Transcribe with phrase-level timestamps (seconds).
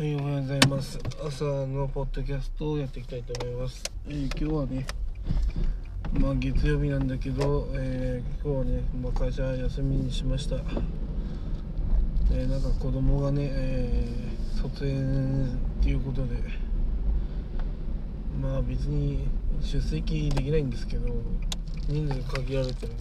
[0.00, 0.98] はい、おはようございます。
[1.26, 3.84] 朝のポッドキャストをやっていきたいと思います。
[4.08, 4.86] えー今日はね、
[6.14, 10.56] まあ月曜日なんだけど、えー今日はね、まあ、会社休みにしました。
[12.32, 15.44] えーなんか子供がね、えー卒園
[15.80, 16.36] っていうことで、
[18.40, 19.28] まあ別に
[19.60, 21.08] 出席できないんですけど、
[21.90, 22.96] 人数限られてるん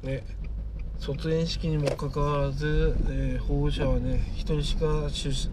[0.00, 0.24] で、ね、
[0.98, 5.50] 卒園式にもかかわらず、えー保護者はね1人しか出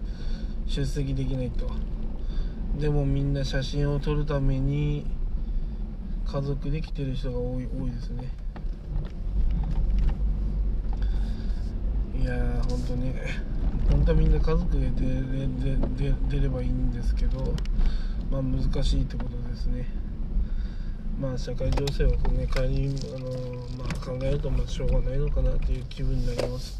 [0.67, 1.69] 出席できないと。
[2.79, 5.05] でもみんな写真を撮るために
[6.25, 8.31] 家族で来てる人が多い多いですね。
[12.21, 13.15] いやーほんとね
[13.89, 17.53] 本当はみんな家族で出出出出ればいいんですけど
[18.29, 19.87] まあ難しいってことですね。
[21.19, 23.29] まあ社会情勢をね仮にあの
[23.77, 26.79] まあ考えるとまあしょうがないのかなという気分になります。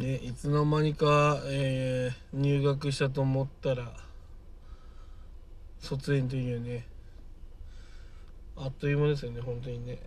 [0.00, 3.92] ね、いつの間にか、えー入学したと思ったら
[5.80, 6.86] 卒園というね
[8.56, 9.98] あっという間ですよね本当にね。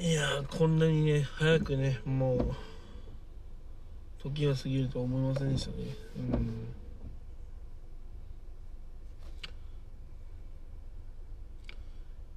[0.00, 2.54] いやこんなにね早くねもう
[4.22, 5.76] 時が過ぎるとは思いませんでしたね。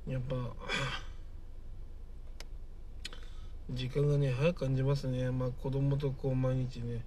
[0.07, 0.11] うん。
[0.11, 0.35] やっぱ
[3.71, 5.31] 時間がね早く感じますね。
[5.31, 7.03] まあ子供とこう毎日ね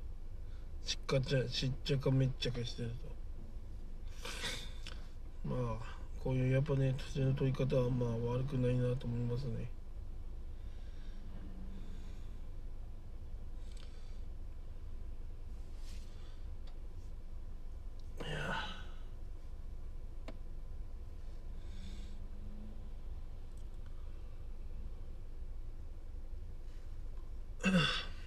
[0.84, 2.90] しっかちゃしっちゃかめっちゃかしてる
[5.44, 5.48] と。
[5.48, 9.68] まあこういうやっぱね年の取り方はまあ悪くないなと思いますね
[18.20, 18.54] いや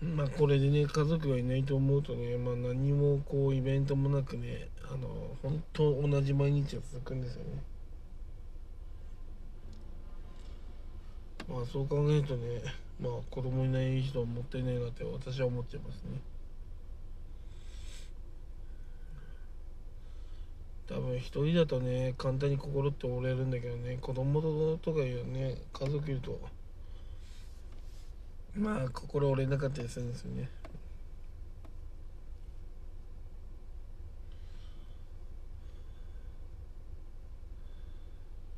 [0.01, 5.07] まあこれでね家族がいないと思うとねまあ何もこうイベントもなくねあの
[5.41, 7.63] 本当同じ毎日が続くんですよね。
[11.47, 12.61] まあそう考えるとね
[12.99, 16.19] まあ子供いない人はもったいないなって私は思っちゃいますね。
[20.87, 26.39] 多分一人だとね簡単に心って折れるんだけどね子供とかいうね家族いると
[28.55, 30.49] まあ心折れなかったりするんですよね。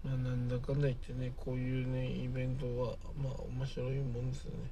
[0.04, 4.70] まあなんだかんだ言ってねこういうねイベントはまあ面白いもんですよね。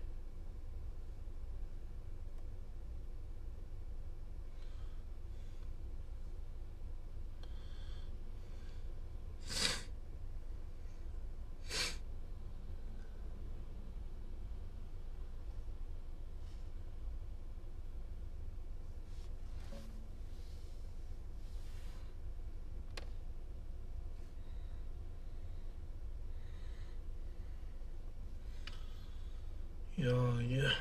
[30.05, 30.11] や
[30.41, 30.71] いや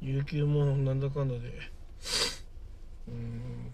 [0.00, 1.40] 有給もなんだかんだで。
[3.08, 3.72] うん。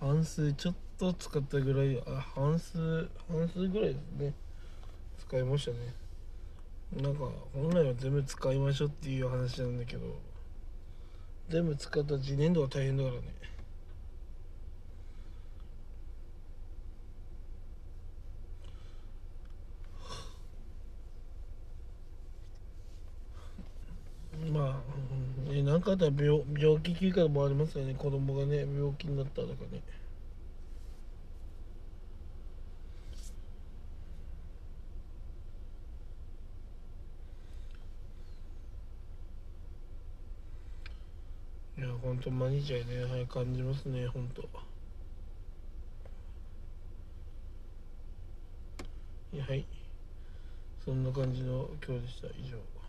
[0.00, 4.34] 半数ちょっと使ったぐらいあ半数半数ぐらいですね。
[5.18, 6.04] 使いましたね。
[7.02, 10.02] なんか本来は全部使いましょうっていう話なんだけど
[11.48, 13.22] 全部使った次年度は大変だからね
[24.52, 24.82] ま
[25.48, 25.52] あ、
[25.86, 27.94] うんえなんかあったら病病気休暇もありますよね。
[27.94, 29.82] 子供がね病気になったとかね。
[41.78, 44.42] いや本当毎日はねはい感じますね本当
[49.32, 49.66] いはい。
[50.84, 52.28] そんな感じの今日でした。
[52.28, 52.83] 以上。